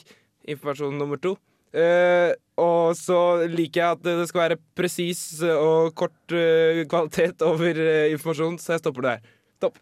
[0.45, 1.34] Informasjon nummer to.
[1.71, 2.31] Eh,
[2.62, 3.17] og så
[3.49, 8.75] liker jeg at det skal være presis og kort uh, kvalitet over uh, informasjon, så
[8.75, 9.23] jeg stopper der.
[9.57, 9.79] Stopp.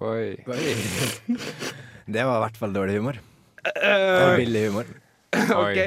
[0.00, 0.34] Oi.
[2.08, 3.18] Det var i hvert fall dårlig humor.
[3.68, 4.88] Eh, var billig humor.
[5.36, 5.72] Oi.
[5.74, 5.80] OK.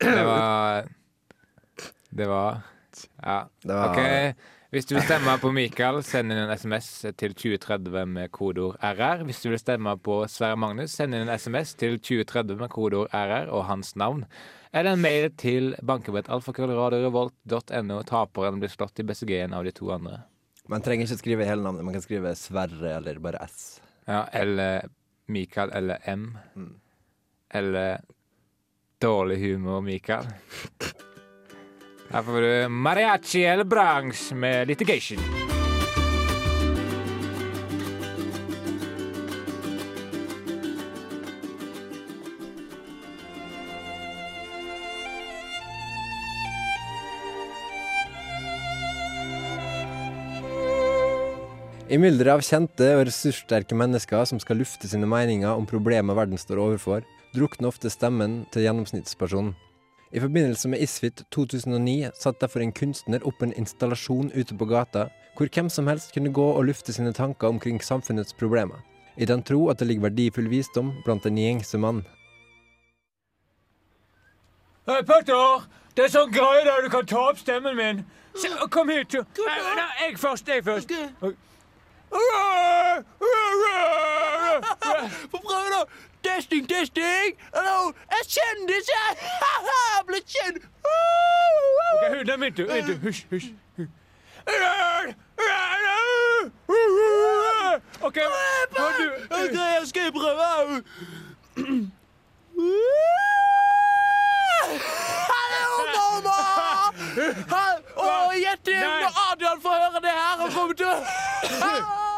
[0.00, 0.88] Det var
[2.10, 2.62] Det var
[3.22, 3.38] Ja.
[3.62, 4.46] Det var OK.
[4.74, 9.22] Hvis du vil stemme på Mikael, send inn en SMS til 2030 med kodeord RR.
[9.28, 13.06] Hvis du vil stemme på Sverre Magnus, send inn en SMS til 2030 med kodeord
[13.14, 14.24] RR og hans navn.
[14.74, 18.00] Eller en mail til bankebrett.alfakrøllradiorevolt.no.
[18.10, 20.26] Taperen blir slått i BCG-en av de to andre.
[20.66, 21.86] Man trenger ikke skrive hele navnet.
[21.86, 23.78] Man kan skrive Sverre eller bare S.
[24.10, 24.90] Ja, eller
[25.30, 26.34] Mikael eller M.
[27.54, 28.02] Eller
[28.98, 30.26] dårlig humor, Mikael.
[32.10, 35.18] Her får du Mariachi El Branch med Litigation.
[51.86, 56.38] I mylderet av kjente og ressurssterke mennesker som skal lufte sine meninger om problemer verden
[56.38, 59.54] står overfor, drukner ofte stemmen til gjennomsnittspersonen.
[60.12, 65.08] I forbindelse med Isfit 2009 satte derfor en kunstner opp en installasjon ute på gata,
[65.36, 68.78] hvor hvem som helst kunne gå og lufte sine tanker omkring samfunnets problemer.
[69.16, 72.04] I den tro at det ligger verdifull visdom blant en gjengse mann.
[74.86, 75.66] Hei, Petter!
[75.96, 78.04] Det er sånn greie der du kan ta opp stemmen min.
[78.36, 79.16] Se, kom hit.
[79.16, 80.48] nei, jeg først.
[80.48, 80.92] Jeg først.
[85.32, 85.80] Få prøve, da!
[86.26, 87.36] Testing, testing!
[87.54, 89.10] Hallo, jeg er kjendis, jeg!
[89.66, 90.56] Jeg ble kjent!
[91.92, 92.66] Ok, er min du.
[92.66, 92.98] Min tur.
[93.02, 93.46] Hysj, hysj.
[98.02, 98.16] OK,
[98.76, 100.82] nå du Ok, jeg skal prøve.
[105.30, 106.38] Hallo, mamma!
[107.96, 109.00] Og Å, Nei.
[109.02, 110.36] når Adrian får høre det her.
[110.44, 111.76] og kommer til Vi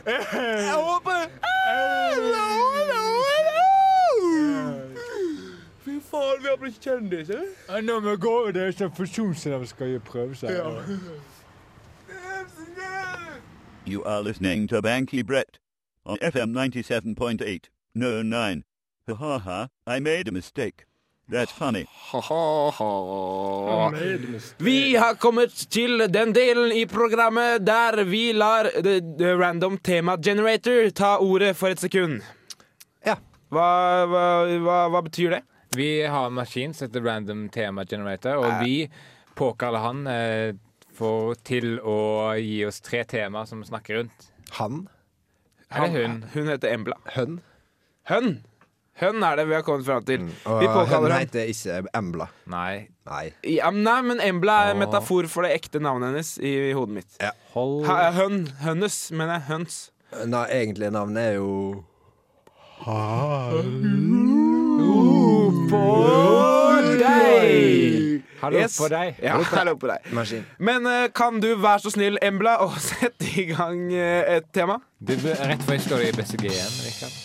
[0.06, 2.46] Jeg håper Hallo,
[2.78, 3.64] hallo, hallo!
[5.86, 7.44] Fy faen, vi har blitt kjendiser.
[7.70, 8.36] Ja, Nå må vi gå.
[8.52, 10.50] Det er sånn fusjonsscener skal gjøre prøve seg.
[13.88, 15.60] You are listening to Banky Brett
[16.06, 17.70] on FM 97.8.
[17.96, 18.64] No, 9.
[19.08, 20.86] Ha ha ha, I made a mistake.
[21.30, 21.86] That's funny.
[24.58, 30.16] Vi har kommet til den delen i programmet der vi lar the, the Random Tema
[30.18, 32.22] Generator ta ordet for et sekund.
[33.04, 33.18] Ja.
[33.52, 33.68] Hva,
[34.08, 34.24] hva,
[34.64, 35.42] hva, hva betyr det?
[35.76, 38.88] Vi har en maskin som heter Random Tema Generator, og vi
[39.36, 40.56] påkaller han eh,
[40.96, 44.32] for, til å gi oss tre temaer som vi snakker rundt.
[44.62, 44.86] Han?
[45.70, 46.22] Eller hun.
[46.34, 46.96] Hun heter Embla.
[47.20, 47.42] Hønn?
[48.08, 48.38] Hønn.
[48.98, 50.24] Hønn er det vi har kommet fram til.
[50.50, 52.26] Og Vi påkaller han heter ikke Embla.
[52.50, 52.88] Nei.
[53.06, 53.26] Nei.
[53.46, 56.96] ja, Nei, men Embla er en metafor for det ekte navnet hennes i, i hodet
[56.98, 57.20] mitt.
[57.54, 58.42] Hold Ha, hønn.
[58.66, 59.46] Hønnes, mener jeg.
[59.52, 59.78] Høns.
[60.26, 61.84] Nei, egentlige navnet er jo
[65.70, 65.84] På
[66.98, 68.24] deg!
[68.42, 68.78] Hallo Yes.
[68.78, 69.16] på deg.
[69.24, 70.12] Ja, hallo på deg.
[70.14, 70.44] maskin.
[70.62, 74.78] Men uh, kan du være så snill, Embla, å sette i gang uh, et tema?
[75.00, 77.18] Du, bør- rett før jeg står i BCG-en, Rikard.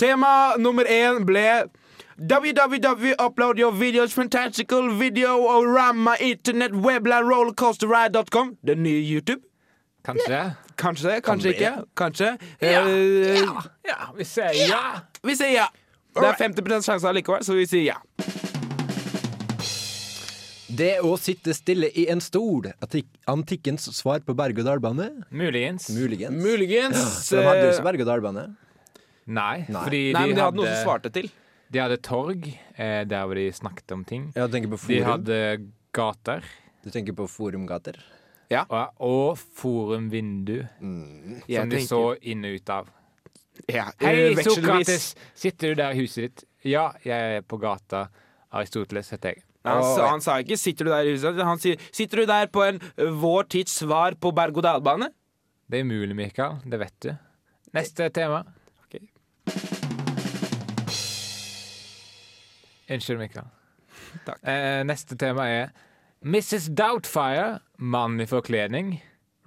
[0.00, 1.66] Tema nummer én ble
[2.16, 9.42] www upload your videos fantastical video og ramma internet webland rollercoasterride.com Den nye YouTube?
[10.04, 10.38] Kanskje?
[10.80, 11.72] Kanskje, kanskje bli ikke.
[12.00, 12.30] Kanskje.
[12.64, 12.80] Ja.
[12.88, 14.80] Eh, Ja, ja, vi sier ja.
[15.22, 15.66] Vi sier ja.
[16.16, 17.98] Det er 50 sjanse allikevel, så vi sier ja.
[20.80, 22.70] Det å sitte stille i en stol.
[23.28, 25.10] Antikkens svar på berg-og-dal-bane?
[25.28, 25.90] Muligens.
[25.92, 26.40] Muligens.
[26.40, 27.04] Muligens.
[27.28, 27.36] Ja.
[27.36, 28.48] de hadde jo eh, ikke berg-og-dal-bane.
[29.30, 29.82] Nei, Nei.
[29.84, 31.28] fordi Nei, de, men de hadde noe som svarte til.
[31.70, 34.24] de hadde torg eh, der hvor de snakket om ting.
[34.34, 35.10] Ja, du tenker på De forum?
[35.12, 35.36] hadde
[35.94, 36.42] gater
[36.84, 37.98] Du tenker på forumgater?
[38.50, 41.42] og, og forumvindu Mm.
[41.46, 42.88] Jeg som de tenker- så inn og ut av.
[43.68, 44.54] Ja, Hei, vekselvis.
[44.56, 45.14] Sokrates!
[45.34, 46.44] Sitter du der i huset ditt?
[46.64, 48.08] Ja, jeg er på gata.
[48.52, 49.42] Aristoteles heter jeg.
[49.64, 52.26] Nei, Han, sa, han sa ikke 'sitter du der i huset', han sier 'sitter du
[52.26, 55.12] der på en ø, vår tids svar på berg-og-dal-bane'?
[55.70, 56.56] Det er umulig, Mikael.
[56.68, 57.10] Det vet du.
[57.74, 58.42] Neste tema.
[62.90, 63.48] Unnskyld, Mikael.
[64.26, 64.40] Takk.
[64.46, 65.70] Eh, neste tema er
[66.26, 66.68] Mrs.
[66.76, 68.96] Doubtfire, mann i forkledning.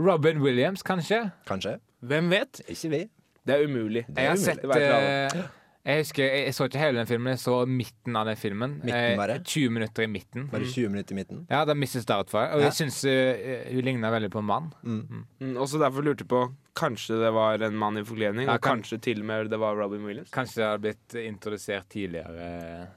[0.02, 1.26] Robin Williams, kanskje?
[1.48, 1.78] Kanskje?
[2.04, 2.64] Hvem vet?
[2.68, 3.02] Ikke vi.
[3.46, 4.06] Det er umulig.
[4.08, 4.46] Jeg har umulig.
[4.46, 5.44] sett Det eh,
[5.84, 8.78] Jeg husker, jeg, jeg så ikke hele den filmen, jeg så midten av den filmen.
[8.84, 9.36] Midten bare?
[9.44, 10.46] 20 minutter i midten.
[10.52, 11.42] Bare 20 minutter i midten.
[11.52, 12.08] Ja, det er Mrs.
[12.10, 12.54] Doubtfire.
[12.56, 12.70] Og Ja.
[12.70, 14.72] jeg syns uh, hun ligna veldig på en mann.
[14.88, 16.46] Mm, også derfor lurte jeg på
[16.80, 19.60] Kanskje det var en mann i forkledning, Ja, og kan- kanskje til og med det
[19.62, 20.32] var Robin Williams.
[20.34, 22.88] Kanskje det hadde blitt introdusert tidligere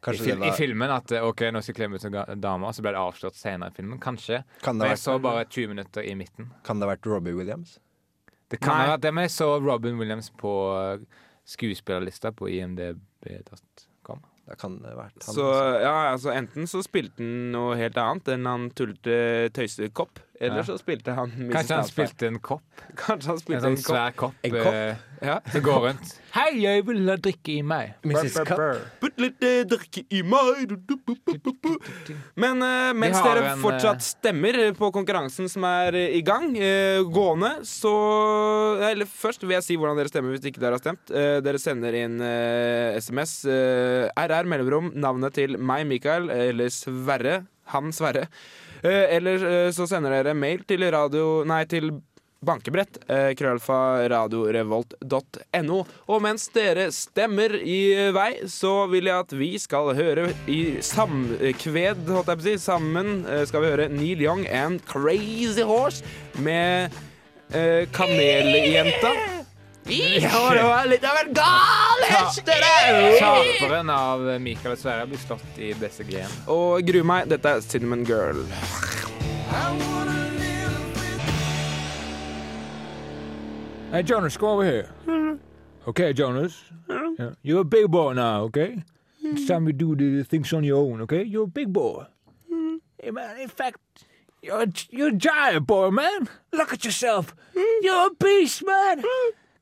[0.00, 0.90] i, fil var i filmen.
[0.94, 3.00] At eh, OK, nå skal jeg kle meg ut som dame, og så ble det
[3.02, 4.00] avslørt senere i filmen.
[4.00, 4.42] Kanskje.
[4.64, 6.50] Kan Men jeg jeg så bare 20 minutter i midten.
[6.64, 7.78] kan det ha vært Robbie Williams?
[8.50, 8.86] Det kan Nei.
[8.86, 11.04] ha vært det, men jeg så Robin Williams på eh,
[11.46, 14.24] skuespillerlista på imdb.com.
[14.50, 15.34] Det kan det ha vært han.
[15.36, 15.44] Så
[15.84, 20.64] ja, altså Enten så spilte han noe helt annet enn han tullete tøysekopp, eller Ja.
[20.64, 21.52] så spilte han Mrs.
[21.52, 22.62] Kanskje han spilte en kopp?
[22.96, 23.94] Kanskje han En spilte sånn en kopp.
[23.96, 24.74] svær kopp, En kopp?
[24.74, 25.34] eh, Ja.
[25.52, 26.14] som går rundt.
[26.32, 27.94] Hei, jeg vil ha drikke i meg.
[28.06, 28.38] Mrs.
[28.48, 28.60] Cup.
[29.02, 31.74] Putt litt eh, drikke i meg du, du, bu, bu, bu, bu.
[32.40, 36.22] Men eh, mens har dere en, fortsatt eh, stemmer på konkurransen som er eh, i
[36.24, 37.92] gang, eh, gående, så
[38.90, 41.10] Eller først vil jeg si hvordan dere stemmer hvis ikke dere har stemt.
[41.12, 43.44] Eh, dere sender inn eh, SMS.
[43.44, 47.42] Eh, RR mellomrom navnet til meg, Mikael, eller Sverre.
[47.74, 48.24] Han Sverre.
[48.82, 51.90] Eh, eller eh, så sender dere mail til radio Nei, til
[52.40, 52.96] bankebrett.
[53.10, 55.80] Eh, krøllalfa radiorevolt.no.
[56.08, 62.08] Og mens dere stemmer i vei, så vil jeg at vi skal høre i samkved,
[62.08, 66.04] holdt jeg på å si, sammen eh, skal vi høre Neil Young and Crazy Horse
[66.40, 66.96] med
[67.90, 69.10] Kameljenta.
[69.90, 73.16] Ja, det var litt av en gal hest, det der!
[73.18, 76.30] Taperen av Mikael og Sverre blir slått i disse greiene.
[76.52, 78.44] Og gru meg, dette er Cinnamon Girl.
[83.90, 85.38] Hey, Jonas, go over here.
[85.88, 86.54] Okay, Jonas.
[86.88, 87.32] Yeah.
[87.42, 88.84] You're a big boy now, okay?
[89.24, 91.24] It's time you do the things on your own, okay?
[91.24, 92.04] You're a big boy.
[93.02, 93.80] Hey, man, in fact,
[94.40, 96.28] you're a, you're a giant boy, man.
[96.52, 97.34] Look at yourself.
[97.82, 99.02] You're a beast, man.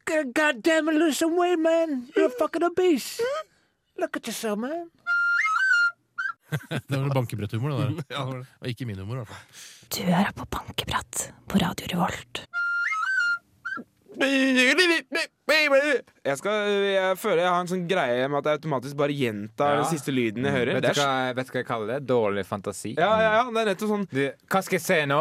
[0.09, 2.09] God, damn it, lose some weight, man.
[2.17, 3.21] You're fucking obese.
[3.99, 4.91] Look at yourself, man.
[6.89, 8.45] Det var bankebretthumor, det der.
[8.61, 9.43] Og ikke min humor, i hvert fall.
[9.93, 12.45] Du hører på Bankebrett på Radio Revolt.
[15.49, 19.77] Jeg, skal, jeg føler jeg har en sånn greie med at jeg automatisk bare gjentar
[19.77, 19.83] Ja.
[19.85, 20.81] den siste lyden jeg hører.
[20.81, 21.99] Vet du, hva, vet du hva jeg kaller det?
[22.09, 22.95] Dårlig fantasi.
[22.99, 25.21] Ja, ja, ja, det er nettopp sånn Du, hva skal jeg se nå?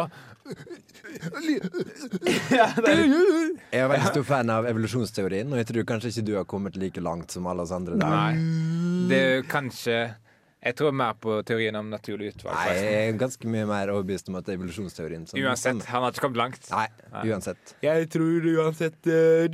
[2.48, 6.78] Jeg er veldig stor fan av evolusjonsteorien, og jeg tror kanskje ikke du har kommet
[6.80, 7.98] like langt som alle oss andre.
[7.98, 8.08] der.
[8.08, 9.08] Nei.
[9.10, 9.98] Det er jo kanskje
[10.58, 12.56] Jeg tror mer på teorien om naturlig utvalg.
[12.58, 16.02] Nei, jeg er ganske mye mer overbevist om at det er evolusjonsteorien som Uansett, han
[16.02, 16.66] har ikke kommet langt.
[16.72, 16.88] Nei,
[17.30, 17.74] uansett.
[17.84, 19.46] Jeg tror uansett uh,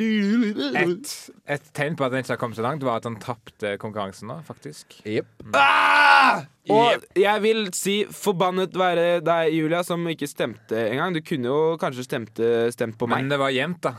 [0.81, 1.13] Et,
[1.57, 4.33] et tegn på at han ikke har kommet så langt, var at han tapte konkurransen
[4.33, 4.97] nå, faktisk.
[5.05, 5.29] Jepp.
[5.53, 6.47] ah!
[6.73, 11.13] Og jeg vil si forbannet være deg, Julia, som ikke stemte engang.
[11.13, 13.27] Du kunne jo kanskje stemte, stemt på meg.
[13.27, 13.93] Men det var jevnt, da.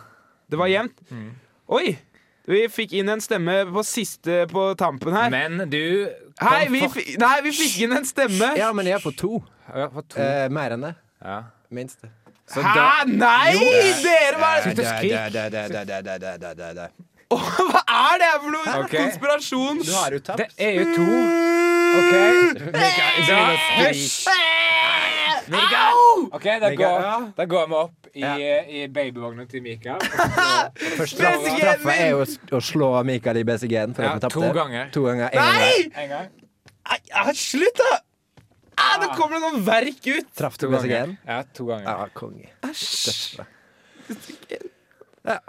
[0.49, 1.05] Det var jevnt.
[1.69, 1.85] Oi!
[2.45, 5.31] Vi fikk inn en stemme på siste på tampen her.
[5.34, 5.81] Men du
[6.41, 7.01] Hei, vi, for...
[7.21, 8.51] nei, vi fikk inn en stemme!
[8.60, 9.39] Ja, men jeg er på to.
[9.71, 10.19] Ja, på to.
[10.21, 10.93] Eh, mer enn det.
[11.23, 11.39] Ja.
[11.73, 12.05] Minst.
[12.51, 12.75] Så Hæ?
[12.75, 12.89] Da...
[13.08, 13.55] Nei!
[13.55, 13.71] Jo.
[14.03, 14.86] Dere var Syntes
[17.34, 18.99] oh, Hva er det her for noe okay.
[18.99, 19.81] konspirasjon?
[19.81, 20.43] Du har jo tapt.
[20.43, 21.08] Det er jo to.
[21.95, 22.13] OK.
[22.13, 22.73] Mm.
[23.81, 25.14] Hysj!
[25.45, 27.15] OK, da Mikael, går, ja.
[27.38, 28.36] da går vi opp i, Ja.
[28.65, 29.99] i babyvogna til Mikael.
[30.97, 32.23] Første straff, BCG-en straffa er jo
[32.58, 34.34] å slå Mikael i BCG-en Ja, tapte.
[34.39, 34.89] to ganger.
[34.95, 35.29] To ganger.
[35.29, 35.62] En gang hver.
[35.62, 36.03] Nei!
[36.03, 36.29] En gang.
[36.86, 37.99] Ai, ai, slutt, da!
[38.77, 40.31] Ah, det kommer noe verk ut!
[40.36, 41.17] Traff du BCG-en?
[41.27, 41.86] Ja, to ganger.
[41.88, 42.49] Ja, konge.
[42.67, 43.39] Æsj.
[45.25, 45.39] Ja.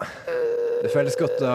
[0.80, 1.54] Det føles godt å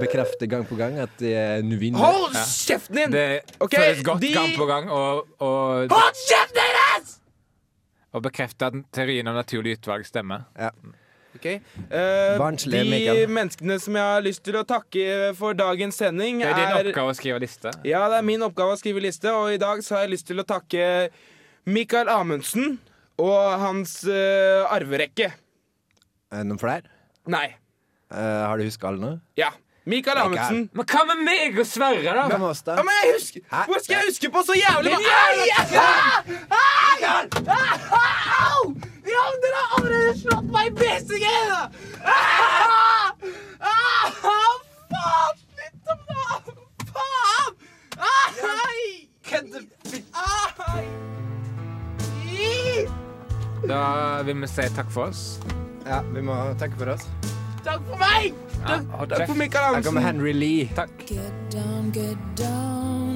[0.00, 1.30] bekrefte gang på gang at de
[1.62, 2.00] nå vinner.
[2.02, 3.12] Hold kjeften din!
[3.14, 3.26] Det
[3.62, 7.18] Ok, føles godt de- gang på gang og, og, Hold kjeften deres!
[8.12, 10.44] Og bekrefte at teorien om naturlig utvalg stemmer.
[10.58, 10.72] Ja.
[11.32, 11.62] Okay.
[11.88, 16.50] Uh, Barnslig, De menneskene som jeg har lyst til å takke for dagens sending, Det
[16.50, 17.72] er din er oppgave å skrive liste.
[17.88, 20.28] Ja, det er min oppgave å skrive liste, og i dag så har jeg lyst
[20.28, 21.08] til å takke
[21.64, 22.76] Mikael Amundsen
[23.22, 25.32] og hans uh, arverekke.
[26.32, 26.92] det Noen flere?
[27.32, 27.48] Nei.
[28.12, 29.12] Uh, har du huska alle nå?
[29.40, 29.54] Ja.
[29.84, 30.68] Mikael Amundsen.
[30.72, 32.26] Men hva med meg og Sverre, da?
[32.30, 32.76] Hvem oss, da?
[32.78, 33.40] Ja, men jeg husker?
[33.50, 35.66] Hvor skal jeg huske på så jævlig mange Ai, ai,
[37.08, 37.26] ai!
[37.50, 37.68] Ai!
[38.46, 38.62] Au!
[39.12, 41.26] Ja, men dere har allerede slått meg i BCG!
[42.06, 43.10] Ah!
[43.58, 44.06] Ah!
[44.22, 44.58] Faen!
[45.42, 46.62] Slutt å faen!
[46.94, 47.52] Faen!
[47.98, 48.86] Ai!
[50.22, 50.86] Ai!
[53.66, 53.82] Da
[54.26, 55.26] vil vi si takk for oss.
[55.86, 57.06] Ja, vi må takke for oss.
[57.66, 58.51] Takk for meg!
[58.68, 59.74] Ja, hold Takk for Hansen.
[59.74, 60.00] Her kommer.
[60.00, 60.70] Henry Lee.
[60.74, 60.90] Takk.
[61.06, 63.11] Get down, get down.